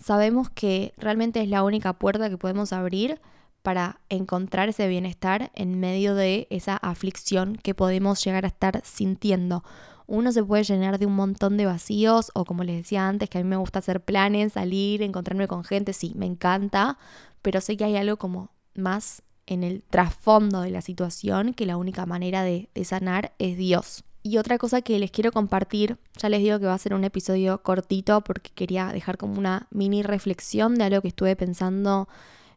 sabemos 0.00 0.50
que 0.50 0.92
realmente 0.96 1.40
es 1.42 1.48
la 1.48 1.62
única 1.62 1.92
puerta 1.92 2.28
que 2.28 2.38
podemos 2.38 2.72
abrir 2.72 3.20
para 3.62 4.00
encontrar 4.08 4.70
ese 4.70 4.88
bienestar 4.88 5.50
en 5.54 5.78
medio 5.78 6.14
de 6.14 6.46
esa 6.50 6.76
aflicción 6.76 7.56
que 7.56 7.74
podemos 7.74 8.24
llegar 8.24 8.44
a 8.44 8.48
estar 8.48 8.80
sintiendo. 8.84 9.62
Uno 10.06 10.32
se 10.32 10.42
puede 10.42 10.64
llenar 10.64 10.98
de 10.98 11.06
un 11.06 11.14
montón 11.14 11.56
de 11.56 11.66
vacíos 11.66 12.32
o 12.34 12.44
como 12.44 12.64
les 12.64 12.78
decía 12.78 13.06
antes, 13.06 13.28
que 13.28 13.38
a 13.38 13.42
mí 13.42 13.48
me 13.48 13.56
gusta 13.56 13.78
hacer 13.78 14.02
planes, 14.02 14.54
salir, 14.54 15.02
encontrarme 15.02 15.46
con 15.46 15.62
gente, 15.62 15.92
sí, 15.92 16.14
me 16.16 16.26
encanta, 16.26 16.98
pero 17.42 17.60
sé 17.60 17.76
que 17.76 17.84
hay 17.84 17.96
algo 17.96 18.16
como 18.16 18.50
más 18.74 19.22
en 19.46 19.62
el 19.62 19.82
trasfondo 19.82 20.62
de 20.62 20.70
la 20.70 20.80
situación 20.80 21.54
que 21.54 21.66
la 21.66 21.76
única 21.76 22.06
manera 22.06 22.42
de, 22.42 22.70
sanar 22.84 23.34
es 23.38 23.56
Dios. 23.56 24.04
Y 24.22 24.36
otra 24.36 24.58
cosa 24.58 24.82
que 24.82 24.98
les 24.98 25.10
quiero 25.10 25.32
compartir, 25.32 25.98
ya 26.18 26.28
les 26.28 26.40
digo 26.40 26.58
que 26.58 26.66
va 26.66 26.74
a 26.74 26.78
ser 26.78 26.92
un 26.92 27.04
episodio 27.04 27.62
cortito 27.62 28.20
porque 28.20 28.50
quería 28.54 28.88
dejar 28.92 29.16
como 29.16 29.38
una 29.38 29.66
mini 29.70 30.02
reflexión 30.02 30.74
de 30.74 30.84
algo 30.84 31.00
que 31.00 31.08
estuve 31.08 31.36
pensando 31.36 32.06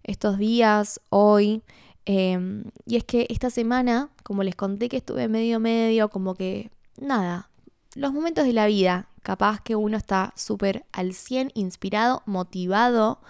estos 0.03 0.37
días, 0.37 0.99
hoy. 1.09 1.63
Em, 2.05 2.65
y 2.85 2.97
es 2.97 3.05
que 3.05 3.27
esta 3.29 3.49
semana, 3.49 4.09
como 4.23 4.43
les 4.43 4.55
conté 4.55 4.89
que 4.89 4.97
estuve 4.97 5.29
medio 5.29 5.59
medio, 5.61 6.09
como 6.09 6.35
que 6.35 6.69
nada, 6.97 7.49
los 7.95 8.11
momentos 8.11 8.45
de 8.45 8.53
la 8.53 8.65
vida, 8.67 9.07
capaz 9.21 9.61
que 9.61 9.75
uno 9.77 9.95
está 9.97 10.33
súper 10.35 10.85
al 10.91 11.13
100, 11.13 11.51
inspirado, 11.53 12.23
motivado, 12.25 13.21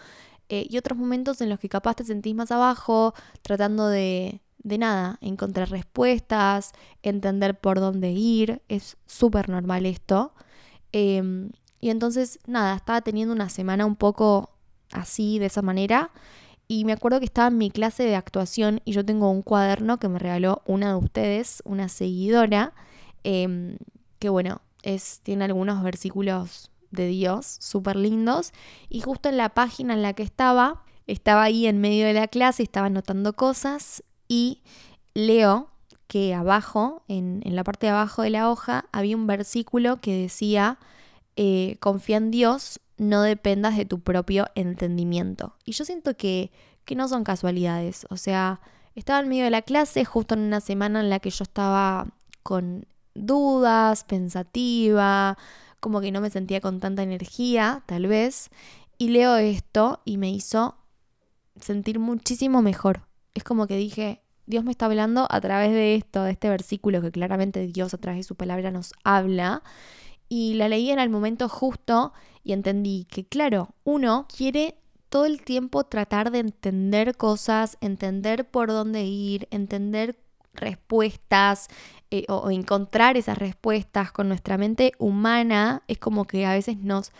eh, 0.49 0.67
y 0.69 0.77
otros 0.77 0.97
momentos 0.97 1.41
en 1.41 1.49
los 1.49 1.59
que 1.59 1.69
capaz 1.69 1.95
te 1.95 2.03
sentís 2.03 2.35
más 2.35 2.51
abajo, 2.51 3.13
tratando 3.43 3.87
de, 3.87 4.41
de 4.63 4.77
nada, 4.77 5.17
encontrar 5.21 5.69
respuestas, 5.69 6.71
entender 7.03 7.59
por 7.59 7.79
dónde 7.79 8.11
ir, 8.11 8.61
es 8.69 8.97
súper 9.05 9.49
normal 9.49 9.85
esto. 9.85 10.33
Em, 10.91 11.51
y 11.81 11.89
entonces, 11.89 12.39
nada, 12.47 12.75
estaba 12.75 13.01
teniendo 13.01 13.33
una 13.33 13.49
semana 13.49 13.85
un 13.85 13.97
poco 13.97 14.51
así, 14.91 15.39
de 15.39 15.47
esa 15.47 15.61
manera. 15.61 16.11
Y 16.67 16.85
me 16.85 16.93
acuerdo 16.93 17.19
que 17.19 17.25
estaba 17.25 17.49
en 17.49 17.57
mi 17.57 17.71
clase 17.71 18.03
de 18.03 18.15
actuación 18.15 18.81
y 18.85 18.93
yo 18.93 19.05
tengo 19.05 19.29
un 19.29 19.41
cuaderno 19.41 19.99
que 19.99 20.07
me 20.07 20.17
regaló 20.17 20.61
una 20.65 20.89
de 20.89 20.95
ustedes, 20.95 21.61
una 21.65 21.89
seguidora, 21.89 22.73
em, 23.23 23.77
que 24.19 24.29
bueno, 24.29 24.61
es, 24.81 25.19
tiene 25.23 25.45
algunos 25.45 25.83
versículos 25.83 26.71
de 26.91 27.07
Dios, 27.07 27.57
súper 27.59 27.97
lindos. 27.97 28.53
Y 28.89 29.01
justo 29.01 29.27
en 29.27 29.37
la 29.37 29.49
página 29.49 29.93
en 29.93 30.01
la 30.03 30.13
que 30.13 30.23
estaba, 30.23 30.83
estaba 31.05 31.43
ahí 31.43 31.67
en 31.67 31.81
medio 31.81 32.05
de 32.05 32.13
la 32.13 32.27
clase, 32.29 32.63
estaba 32.63 32.87
anotando 32.87 33.33
cosas 33.33 34.03
y 34.27 34.61
leo 35.13 35.69
que 36.07 36.33
abajo, 36.33 37.03
en, 37.07 37.41
la 37.43 37.63
parte 37.63 37.87
de 37.87 37.91
abajo 37.91 38.21
de 38.21 38.29
la 38.29 38.49
hoja, 38.49 38.85
había 38.91 39.15
un 39.15 39.27
versículo 39.27 39.99
que 39.99 40.15
decía, 40.15 40.77
eh, 41.35 41.77
confía 41.79 42.17
en 42.17 42.31
Dios, 42.31 42.79
no 42.97 43.21
dependas 43.23 43.77
de 43.77 43.85
tu 43.85 43.99
propio 43.99 44.47
entendimiento. 44.55 45.55
Y 45.65 45.71
yo 45.71 45.85
siento 45.85 46.15
que, 46.15 46.51
que 46.85 46.95
no 46.95 47.07
son 47.07 47.23
casualidades, 47.23 48.05
o 48.09 48.17
sea, 48.17 48.61
estaba 48.95 49.19
en 49.21 49.29
medio 49.29 49.45
de 49.45 49.49
la 49.49 49.63
clase, 49.63 50.05
justo 50.05 50.35
en 50.35 50.41
una 50.41 50.61
semana 50.61 50.99
en 50.99 51.09
la 51.09 51.19
que 51.19 51.31
yo 51.31 51.43
estaba 51.43 52.07
con 52.43 52.85
dudas, 53.15 54.03
pensativa, 54.03 55.37
como 55.79 56.01
que 56.01 56.11
no 56.11 56.21
me 56.21 56.29
sentía 56.29 56.61
con 56.61 56.79
tanta 56.79 57.03
energía, 57.03 57.83
tal 57.85 58.07
vez, 58.07 58.49
y 58.97 59.09
leo 59.09 59.35
esto 59.37 60.01
y 60.05 60.17
me 60.17 60.29
hizo 60.29 60.77
sentir 61.59 61.99
muchísimo 61.99 62.61
mejor. 62.61 63.01
Es 63.33 63.43
como 63.43 63.67
que 63.67 63.77
dije, 63.77 64.21
Dios 64.45 64.63
me 64.63 64.71
está 64.71 64.85
hablando 64.85 65.27
a 65.29 65.41
través 65.41 65.71
de 65.71 65.95
esto, 65.95 66.23
de 66.23 66.31
este 66.31 66.49
versículo 66.49 67.01
que 67.01 67.11
claramente 67.11 67.67
Dios 67.67 67.93
a 67.93 67.97
través 67.97 68.19
de 68.19 68.23
su 68.23 68.35
palabra 68.35 68.71
nos 68.71 68.93
habla. 69.03 69.63
Y 70.29 70.55
la 70.55 70.67
leí 70.67 70.89
en 70.89 70.99
el 70.99 71.09
momento 71.09 71.49
justo 71.49 72.13
y 72.43 72.53
entendí 72.53 73.05
que, 73.09 73.25
claro, 73.25 73.69
uno 73.83 74.27
quiere 74.35 74.77
todo 75.09 75.25
el 75.25 75.43
tiempo 75.43 75.83
tratar 75.83 76.31
de 76.31 76.39
entender 76.39 77.15
cosas, 77.15 77.77
entender 77.81 78.49
por 78.49 78.69
dónde 78.69 79.03
ir, 79.03 79.47
entender 79.51 80.17
respuestas 80.53 81.67
eh, 82.11 82.25
o, 82.29 82.49
encontrar 82.51 83.17
esas 83.17 83.37
respuestas 83.37 84.11
con 84.11 84.27
nuestra 84.27 84.57
mente 84.57 84.93
humana, 84.97 85.83
es 85.87 85.99
como 85.99 86.25
que 86.25 86.45
a 86.45 86.53
veces 86.53 86.77
nos, 86.77 87.11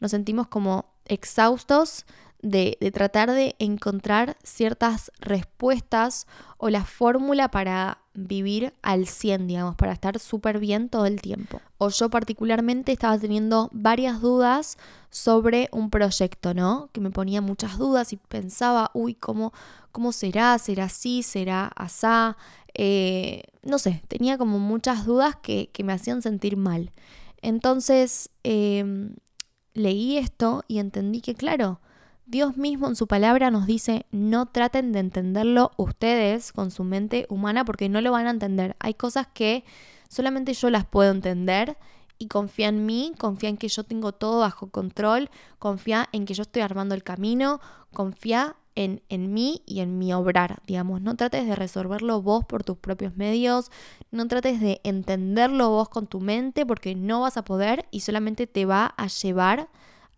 nos 0.00 0.10
sentimos 0.10 0.48
como 0.48 0.89
exhaustos 1.10 2.06
de, 2.42 2.78
de, 2.80 2.90
tratar 2.90 3.30
de 3.30 3.54
encontrar 3.58 4.36
ciertas 4.42 5.12
respuestas 5.20 6.26
o 6.56 6.70
la 6.70 6.84
fórmula 6.84 7.50
para 7.50 7.98
vivir 8.14 8.74
al 8.82 9.06
100, 9.06 9.46
digamos, 9.46 9.76
para 9.76 9.92
estar 9.92 10.18
súper 10.18 10.58
bien 10.58 10.88
todo 10.88 11.06
el 11.06 11.20
tiempo. 11.20 11.60
O 11.78 11.90
yo 11.90 12.10
particularmente 12.10 12.92
estaba 12.92 13.18
teniendo 13.18 13.68
varias 13.72 14.20
dudas 14.20 14.78
sobre 15.10 15.68
un 15.72 15.90
proyecto, 15.90 16.54
¿no? 16.54 16.88
Que 16.92 17.00
me 17.00 17.10
ponía 17.10 17.40
muchas 17.40 17.78
dudas 17.78 18.12
y 18.12 18.16
pensaba, 18.16 18.90
uy, 18.94 19.14
¿cómo, 19.14 19.52
cómo 19.92 20.12
será? 20.12 20.58
¿Será 20.58 20.84
así? 20.84 21.22
¿Será 21.22 21.66
asá? 21.76 22.36
Eh, 22.74 23.42
no 23.62 23.78
sé, 23.78 24.02
tenía 24.08 24.38
como 24.38 24.58
muchas 24.58 25.04
dudas 25.04 25.36
que, 25.36 25.70
me 25.84 25.92
hacían 25.92 26.22
sentir 26.22 26.56
mal. 26.56 26.92
Entonces 27.42 28.30
em, 28.42 29.14
leí 29.80 30.16
esto 30.16 30.64
y 30.68 30.78
entendí 30.78 31.20
que, 31.20 31.34
claro, 31.34 31.80
Dios 32.26 32.56
mismo 32.56 32.86
en 32.86 32.94
su 32.94 33.08
palabra 33.08 33.50
nos 33.50 33.66
dice, 33.66 34.06
no 34.12 34.46
traten 34.46 34.92
de 34.92 35.00
entenderlo 35.00 35.72
ustedes 35.76 36.52
con 36.52 36.70
su 36.70 36.84
mente 36.84 37.26
humana 37.28 37.64
porque 37.64 37.88
no 37.88 38.00
lo 38.00 38.12
van 38.12 38.28
a 38.28 38.30
entender. 38.30 38.76
Hay 38.78 38.94
cosas 38.94 39.26
que 39.26 39.64
solamente 40.08 40.54
yo 40.54 40.70
las 40.70 40.84
puedo 40.84 41.10
entender 41.10 41.76
y 42.18 42.28
confía 42.28 42.68
en 42.68 42.86
mí, 42.86 43.14
confía 43.18 43.48
en 43.48 43.56
que 43.56 43.68
yo 43.68 43.82
tengo 43.82 44.12
todo 44.12 44.40
bajo 44.40 44.70
control, 44.70 45.28
confía 45.58 46.08
en 46.12 46.24
que 46.24 46.34
yo 46.34 46.42
estoy 46.42 46.62
armando 46.62 46.94
el 46.94 47.02
camino, 47.02 47.60
confía 47.92 48.56
en, 48.80 49.02
en, 49.10 49.34
mí 49.34 49.62
y 49.66 49.80
en 49.80 49.98
mi 49.98 50.14
obrar, 50.14 50.62
digamos. 50.66 51.02
No 51.02 51.14
trates 51.14 51.46
de 51.46 51.54
resolverlo 51.54 52.22
vos 52.22 52.46
por 52.46 52.64
tus 52.64 52.78
propios 52.78 53.14
medios, 53.14 53.70
no 54.10 54.26
trates 54.26 54.58
de 54.58 54.80
entenderlo 54.84 55.68
vos 55.68 55.90
con 55.90 56.06
tu 56.06 56.20
mente 56.20 56.64
porque 56.64 56.94
no 56.94 57.20
vas 57.20 57.36
a 57.36 57.44
poder 57.44 57.84
y 57.90 58.00
solamente 58.00 58.46
te 58.46 58.64
va 58.64 58.94
a 58.96 59.06
llevar 59.08 59.68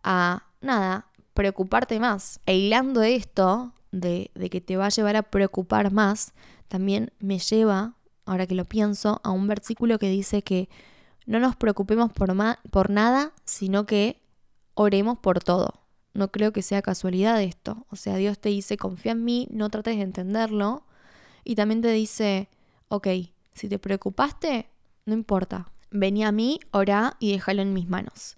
a, 0.04 0.44
nada, 0.60 1.08
preocuparte 1.34 1.98
más. 1.98 2.38
E 2.46 2.56
hilando 2.56 3.02
esto 3.02 3.72
de, 3.90 4.30
de 4.36 4.48
que 4.48 4.60
te 4.60 4.76
va 4.76 4.86
a 4.86 4.90
llevar 4.90 5.16
a 5.16 5.24
preocupar 5.24 5.92
más, 5.92 6.32
también 6.68 7.12
me 7.18 7.40
lleva, 7.40 7.94
ahora 8.26 8.46
que 8.46 8.54
lo 8.54 8.64
pienso, 8.64 9.20
a 9.24 9.32
un 9.32 9.48
versículo 9.48 9.98
que 9.98 10.08
dice 10.08 10.42
que 10.42 10.68
no 11.26 11.40
nos 11.40 11.56
preocupemos 11.56 12.12
por, 12.12 12.32
por 12.70 12.90
nada, 12.90 13.32
sino 13.44 13.86
que 13.86 14.22
oremos 14.74 15.18
por 15.18 15.40
todo. 15.42 15.81
No 16.14 16.30
creo 16.30 16.52
que 16.52 16.62
sea 16.62 16.82
casualidad 16.82 17.42
esto. 17.42 17.86
O 17.90 17.96
sea, 17.96 18.16
Dios 18.16 18.38
te 18.38 18.50
dice, 18.50 18.76
confía 18.76 19.12
en 19.12 19.24
mí, 19.24 19.48
no 19.50 19.70
trates 19.70 19.96
de 19.96 20.02
entenderlo. 20.02 20.84
Y 21.44 21.54
también 21.54 21.80
te 21.80 21.90
dice, 21.90 22.48
ok, 22.88 23.08
si 23.54 23.68
te 23.68 23.78
preocupaste, 23.78 24.70
no 25.06 25.14
importa. 25.14 25.72
Vení 25.90 26.24
a 26.24 26.32
mí, 26.32 26.60
orá 26.70 27.16
y 27.18 27.32
déjalo 27.32 27.62
en 27.62 27.72
mis 27.72 27.88
manos. 27.88 28.34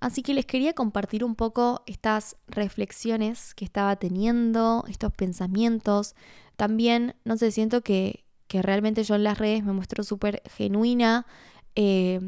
Así 0.00 0.22
que 0.22 0.34
les 0.34 0.46
quería 0.46 0.74
compartir 0.74 1.24
un 1.24 1.34
poco 1.34 1.82
estas 1.86 2.36
reflexiones 2.46 3.54
que 3.54 3.64
estaba 3.64 3.96
teniendo, 3.96 4.84
estos 4.88 5.12
pensamientos. 5.12 6.14
También, 6.56 7.16
no 7.24 7.36
sé, 7.36 7.50
siento 7.50 7.82
que, 7.82 8.24
que 8.46 8.62
realmente 8.62 9.02
yo 9.02 9.16
en 9.16 9.24
las 9.24 9.38
redes 9.38 9.64
me 9.64 9.72
muestro 9.72 10.04
súper 10.04 10.42
genuina 10.46 11.26
eh, 11.74 12.20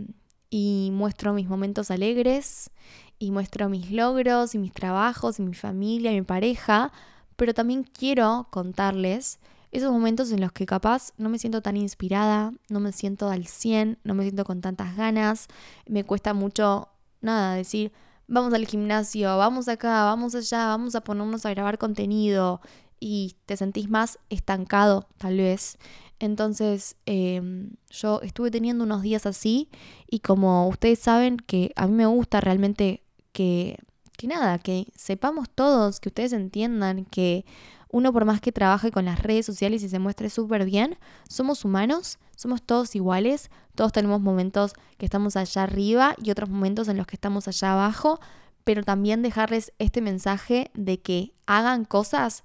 y 0.51 0.91
muestro 0.93 1.33
mis 1.33 1.49
momentos 1.49 1.91
alegres 1.91 2.71
y 3.19 3.31
muestro 3.31 3.69
mis 3.69 3.91
logros 3.91 4.55
y 4.55 4.59
mis 4.59 4.73
trabajos 4.73 5.39
y 5.39 5.43
mi 5.43 5.55
familia, 5.55 6.13
y 6.13 6.17
mi 6.17 6.27
pareja, 6.27 6.93
pero 7.37 7.55
también 7.55 7.85
quiero 7.85 8.49
contarles 8.51 9.39
esos 9.73 9.93
momentos 9.93 10.33
en 10.33 10.41
los 10.41 10.53
que 10.53 10.67
capaz 10.67 11.13
no 11.17 11.29
me 11.29 11.39
siento 11.39 11.63
tan 11.63 11.77
inspirada, 11.77 12.53
no 12.69 12.81
me 12.81 12.93
siento 12.93 13.29
al 13.29 13.47
100, 13.47 13.99
no 14.03 14.15
me 14.15 14.25
siento 14.25 14.45
con 14.45 14.61
tantas 14.61 14.97
ganas, 14.97 15.47
me 15.87 16.03
cuesta 16.03 16.35
mucho, 16.35 16.89
nada, 17.21 17.55
decir, 17.55 17.93
vamos 18.27 18.53
al 18.53 18.67
gimnasio, 18.67 19.37
vamos 19.37 19.69
acá, 19.69 20.05
vamos 20.05 20.35
allá, 20.35 20.67
vamos 20.67 20.95
a 20.97 21.03
ponernos 21.03 21.47
a 21.47 21.51
grabar 21.51 21.79
contenido 21.79 22.61
y 22.99 23.37
te 23.47 23.57
sentís 23.57 23.89
más 23.89 24.19
estancado 24.29 25.07
tal 25.19 25.37
vez. 25.37 25.79
Entonces 26.21 26.97
em, 27.07 27.71
yo 27.91 28.21
estuve 28.23 28.51
teniendo 28.51 28.85
unos 28.85 29.03
días 29.03 29.27
así 29.27 29.71
y 30.09 30.21
como 30.21 30.69
ustedes 30.69 30.99
saben 30.99 31.39
que 31.39 31.73
a 31.77 31.87
mí 31.87 31.95
me 31.95 32.07
gusta 32.07 32.41
realmente 32.41 33.03
que, 33.33 33.79
que 34.17 34.27
nada, 34.27 34.59
que 34.59 34.93
sepamos 34.95 35.49
todos, 35.49 35.99
que 35.99 36.11
ustedes 36.11 36.35
entiendan 36.35 37.07
que 37.07 37.47
uno 37.89 38.13
por 38.13 38.27
más 38.27 38.41
que 38.41 38.53
trabaje 38.53 38.93
con 38.93 39.07
las 39.07 39.23
redes 39.23 39.47
sociales 39.47 39.83
y 39.83 39.89
se 39.89 39.99
muestre 39.99 40.29
súper 40.31 40.67
bien, 40.67 40.99
somos 41.29 41.65
humanos, 41.65 42.19
somos 42.37 42.63
todos 42.63 42.95
iguales, 42.95 43.51
todos 43.75 43.93
tenemos 43.93 44.21
momentos 44.21 44.75
que 44.99 45.07
estamos 45.07 45.37
allá 45.37 45.63
arriba 45.63 46.15
y 46.23 46.31
otros 46.31 46.51
momentos 46.51 46.87
en 46.89 46.99
los 46.99 47.07
que 47.07 47.17
estamos 47.17 47.49
allá 47.49 47.73
abajo, 47.73 48.21
pero 48.63 48.83
también 48.85 49.23
dejarles 49.23 49.73
este 49.79 50.03
mensaje 50.03 50.71
de 50.75 51.01
que 51.01 51.33
hagan 51.47 51.87
cosas 51.87 52.45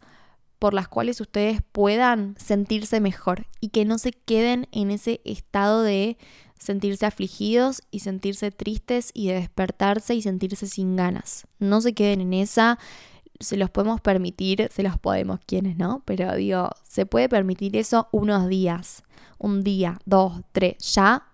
por 0.66 0.74
las 0.74 0.88
cuales 0.88 1.22
ustedes 1.22 1.62
puedan 1.72 2.34
sentirse 2.40 3.00
mejor 3.00 3.46
y 3.62 3.70
que 3.70 3.86
no 3.86 4.00
se 4.00 4.14
queden 4.14 4.68
en 4.72 4.90
ese 4.90 5.22
estado 5.24 5.84
de 5.84 6.18
sentirse 6.58 7.06
afligidos 7.06 7.84
y 7.92 8.00
sentirse 8.00 8.50
tristes 8.50 9.12
y 9.14 9.28
de 9.28 9.36
despertarse 9.36 10.16
y 10.16 10.24
sentirse 10.24 10.66
sin 10.66 10.96
ganas. 10.96 11.46
No 11.60 11.82
se 11.82 11.94
queden 11.94 12.20
en 12.20 12.34
esa, 12.34 12.80
se 13.40 13.58
los 13.58 13.70
podemos 13.70 14.02
permitir, 14.02 14.68
se 14.74 14.82
los 14.82 14.98
podemos, 14.98 15.40
quienes 15.46 15.78
no, 15.78 16.02
pero 16.04 16.34
digo, 16.34 16.72
se 16.82 17.06
puede 17.06 17.30
permitir 17.30 17.78
eso 17.78 18.08
unos 18.12 18.48
días, 18.48 19.04
un 19.38 19.64
día, 19.64 20.00
dos, 20.06 20.42
tres, 20.52 20.78
ya. 20.96 21.28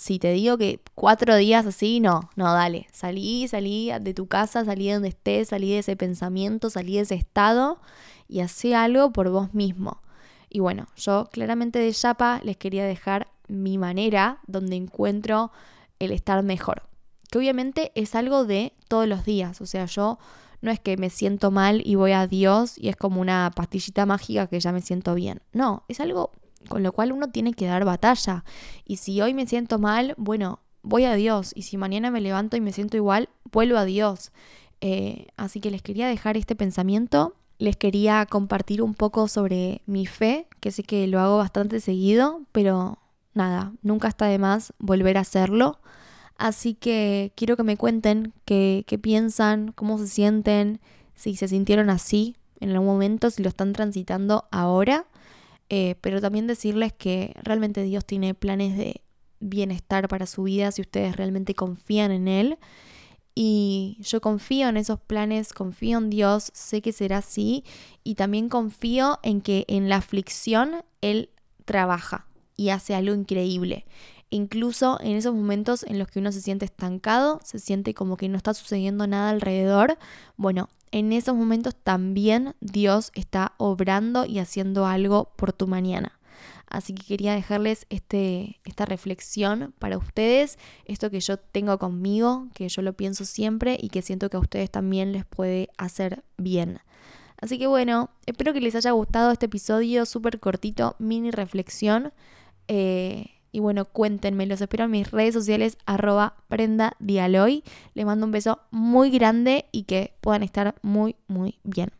Si 0.00 0.18
te 0.18 0.32
digo 0.32 0.56
que 0.56 0.80
cuatro 0.94 1.36
días 1.36 1.66
así, 1.66 2.00
no, 2.00 2.30
no, 2.34 2.54
dale, 2.54 2.86
salí, 2.90 3.46
salí 3.48 3.90
de 4.00 4.14
tu 4.14 4.28
casa, 4.28 4.64
salí 4.64 4.86
de 4.86 4.94
donde 4.94 5.10
estés, 5.10 5.48
salí 5.48 5.72
de 5.72 5.80
ese 5.80 5.94
pensamiento, 5.94 6.70
salí 6.70 6.94
de 6.94 7.00
ese 7.00 7.16
estado 7.16 7.82
y 8.26 8.40
hacé 8.40 8.74
algo 8.74 9.12
por 9.12 9.28
vos 9.28 9.52
mismo. 9.52 10.00
Y 10.48 10.60
bueno, 10.60 10.86
yo 10.96 11.28
claramente 11.30 11.78
de 11.80 11.92
Yapa 11.92 12.40
les 12.44 12.56
quería 12.56 12.86
dejar 12.86 13.28
mi 13.46 13.76
manera 13.76 14.38
donde 14.46 14.76
encuentro 14.76 15.52
el 15.98 16.12
estar 16.12 16.42
mejor. 16.42 16.84
Que 17.30 17.36
obviamente 17.36 17.92
es 17.94 18.14
algo 18.14 18.46
de 18.46 18.72
todos 18.88 19.06
los 19.06 19.26
días. 19.26 19.60
O 19.60 19.66
sea, 19.66 19.84
yo 19.84 20.18
no 20.62 20.70
es 20.70 20.80
que 20.80 20.96
me 20.96 21.10
siento 21.10 21.50
mal 21.50 21.82
y 21.84 21.96
voy 21.96 22.12
a 22.12 22.26
Dios 22.26 22.78
y 22.78 22.88
es 22.88 22.96
como 22.96 23.20
una 23.20 23.52
pastillita 23.54 24.06
mágica 24.06 24.46
que 24.46 24.60
ya 24.60 24.72
me 24.72 24.80
siento 24.80 25.14
bien. 25.14 25.42
No, 25.52 25.84
es 25.88 26.00
algo 26.00 26.32
con 26.68 26.82
lo 26.82 26.92
cual 26.92 27.12
uno 27.12 27.28
tiene 27.30 27.52
que 27.54 27.66
dar 27.66 27.84
batalla. 27.84 28.44
Y 28.84 28.96
si 28.96 29.20
hoy 29.20 29.34
me 29.34 29.46
siento 29.46 29.78
mal, 29.78 30.14
bueno, 30.16 30.60
voy 30.82 31.04
a 31.04 31.14
Dios. 31.14 31.52
Y 31.54 31.62
si 31.62 31.76
mañana 31.76 32.10
me 32.10 32.20
levanto 32.20 32.56
y 32.56 32.60
me 32.60 32.72
siento 32.72 32.96
igual, 32.96 33.28
vuelvo 33.50 33.78
a 33.78 33.84
Dios. 33.84 34.32
Eh, 34.80 35.28
así 35.36 35.60
que 35.60 35.70
les 35.70 35.82
quería 35.82 36.08
dejar 36.08 36.36
este 36.36 36.56
pensamiento. 36.56 37.34
Les 37.58 37.76
quería 37.76 38.24
compartir 38.26 38.82
un 38.82 38.94
poco 38.94 39.28
sobre 39.28 39.82
mi 39.86 40.06
fe, 40.06 40.46
que 40.60 40.70
sé 40.70 40.82
que 40.82 41.06
lo 41.06 41.20
hago 41.20 41.36
bastante 41.36 41.80
seguido, 41.80 42.42
pero 42.52 42.98
nada, 43.34 43.72
nunca 43.82 44.08
está 44.08 44.26
de 44.26 44.38
más 44.38 44.72
volver 44.78 45.18
a 45.18 45.20
hacerlo. 45.20 45.78
Así 46.40 46.72
que 46.72 47.32
quiero 47.36 47.54
que 47.54 47.64
me 47.64 47.76
cuenten 47.76 48.32
qué, 48.46 48.98
piensan, 49.02 49.72
cómo 49.72 49.98
se 49.98 50.08
sienten, 50.08 50.80
si 51.14 51.36
se 51.36 51.48
sintieron 51.48 51.90
así 51.90 52.34
en 52.60 52.70
algún 52.70 52.86
momento, 52.86 53.28
si 53.28 53.42
lo 53.42 53.50
están 53.50 53.74
transitando 53.74 54.48
ahora. 54.50 55.04
Eh, 55.70 55.94
pero 56.00 56.20
también 56.20 56.48
decirles 56.48 56.92
que 56.92 57.32
realmente 57.42 57.84
Dios 57.84 58.04
tiene 58.04 58.34
planes 58.34 58.76
de 58.76 59.02
bienestar 59.38 60.08
para 60.08 60.26
su 60.26 60.42
vida 60.42 60.72
si 60.72 60.82
ustedes 60.82 61.16
realmente 61.16 61.54
confían 61.54 62.10
en 62.10 62.26
Él. 62.28 62.58
Y 63.36 63.96
yo 64.00 64.20
confío 64.20 64.68
en 64.68 64.76
esos 64.76 65.00
planes, 65.00 65.52
confío 65.52 65.98
en 65.98 66.10
Dios, 66.10 66.50
sé 66.52 66.82
que 66.82 66.92
será 66.92 67.18
así 67.18 67.64
y 68.02 68.16
también 68.16 68.48
confío 68.48 69.20
en 69.22 69.40
que 69.40 69.64
en 69.68 69.88
la 69.88 69.96
aflicción 69.96 70.82
Él 71.00 71.30
trabaja 71.64 72.26
y 72.56 72.70
hace 72.70 72.96
algo 72.96 73.14
increíble. 73.14 73.86
Incluso 74.28 74.98
en 75.00 75.16
esos 75.16 75.34
momentos 75.34 75.84
en 75.84 76.00
los 76.00 76.08
que 76.08 76.18
uno 76.18 76.32
se 76.32 76.40
siente 76.40 76.64
estancado, 76.64 77.40
se 77.44 77.60
siente 77.60 77.94
como 77.94 78.16
que 78.16 78.28
no 78.28 78.36
está 78.36 78.54
sucediendo 78.54 79.06
nada 79.06 79.30
alrededor, 79.30 79.98
bueno, 80.36 80.68
en 80.92 81.12
esos 81.12 81.36
momentos 81.36 81.74
también 81.76 82.54
Dios 82.60 83.12
está 83.14 83.54
obrando 83.58 84.26
y 84.26 84.38
haciendo 84.38 84.86
algo 84.86 85.32
por 85.36 85.52
tu 85.52 85.66
mañana. 85.66 86.18
Así 86.66 86.94
que 86.94 87.04
quería 87.04 87.34
dejarles 87.34 87.86
este, 87.90 88.60
esta 88.64 88.84
reflexión 88.86 89.74
para 89.80 89.98
ustedes, 89.98 90.56
esto 90.84 91.10
que 91.10 91.18
yo 91.20 91.36
tengo 91.36 91.78
conmigo, 91.78 92.48
que 92.54 92.68
yo 92.68 92.82
lo 92.82 92.92
pienso 92.92 93.24
siempre 93.24 93.76
y 93.80 93.88
que 93.88 94.02
siento 94.02 94.30
que 94.30 94.36
a 94.36 94.40
ustedes 94.40 94.70
también 94.70 95.12
les 95.12 95.24
puede 95.24 95.68
hacer 95.78 96.22
bien. 96.38 96.78
Así 97.40 97.58
que 97.58 97.66
bueno, 97.66 98.10
espero 98.26 98.52
que 98.52 98.60
les 98.60 98.76
haya 98.76 98.92
gustado 98.92 99.32
este 99.32 99.46
episodio 99.46 100.06
súper 100.06 100.38
cortito, 100.38 100.94
mini 101.00 101.32
reflexión. 101.32 102.12
Eh, 102.68 103.39
y 103.52 103.60
bueno, 103.60 103.84
cuéntenme, 103.84 104.46
los 104.46 104.60
espero 104.60 104.84
en 104.84 104.92
mis 104.92 105.10
redes 105.10 105.34
sociales, 105.34 105.78
arroba 105.86 106.34
prenda 106.48 106.96
Les 107.94 108.06
mando 108.06 108.26
un 108.26 108.32
beso 108.32 108.60
muy 108.70 109.10
grande 109.10 109.66
y 109.72 109.84
que 109.84 110.14
puedan 110.20 110.42
estar 110.42 110.74
muy, 110.82 111.16
muy 111.26 111.58
bien. 111.64 111.90